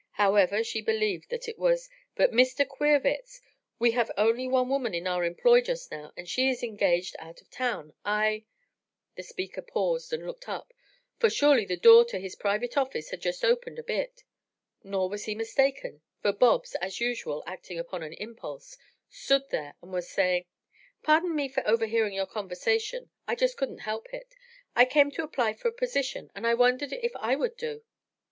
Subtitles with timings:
[0.13, 2.67] However she believed that it was: "But, Mr.
[2.67, 3.39] Queerwitz,
[3.77, 7.39] we only have one woman in our employ just now, and she is engaged out
[7.39, 7.93] of town.
[8.03, 8.45] I"
[9.15, 10.73] The speaker paused and looked up,
[11.19, 14.23] for surely the door to his private office had opened just a bit.
[14.83, 18.77] Nor was he mistaken, for Bobs, as usual, acting upon an impulse,
[19.07, 20.45] stood there and was saying:
[21.03, 23.11] "Pardon me for overhearing your conversation.
[23.27, 24.33] I just couldn't help it.
[24.75, 27.83] I came to apply for a position and I wondered if I would do."